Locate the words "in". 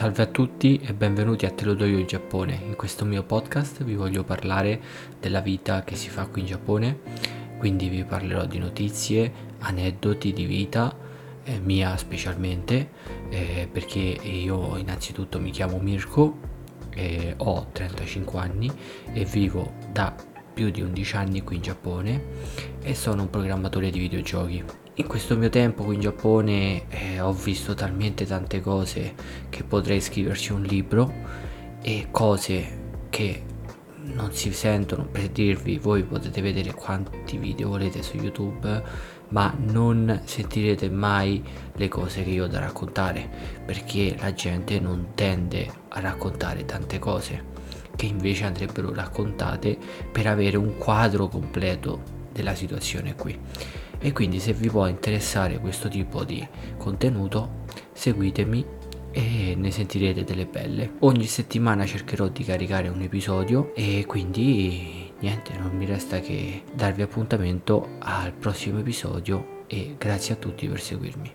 1.98-2.06, 2.64-2.74, 6.40-6.46, 21.56-21.62, 25.00-25.06, 25.94-26.02